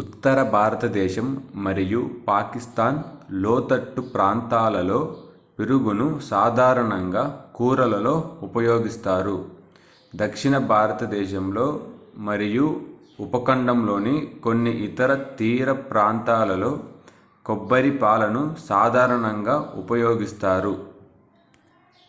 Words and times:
ఉత్తర 0.00 0.38
భారతదేశం 0.50 1.28
మరియు 1.66 2.00
పాకిస్తాన్ 2.26 2.98
లోతట్టు 3.36 4.02
ప్రాంతాలలో 4.10 4.98
పెరుగును 5.58 6.08
సాధారణంగా 6.28 7.24
కూరలలో 7.54 8.14
ఉపయోగిస్తారు 8.48 9.36
దక్షిణ 10.12 10.58
భారతదేశంలో 10.68 11.66
మరియు 12.28 12.66
ఉపఖండంలోని 13.18 14.16
కొన్ని 14.44 14.74
ఇతర 14.86 15.10
తీర 15.38 15.70
ప్రాంతాలలో 15.90 16.72
కొబ్బరి 17.46 17.94
పాలను 17.98 18.42
సాధారణంగా 18.68 19.56
ఉపయోగిస్తారు 19.82 20.74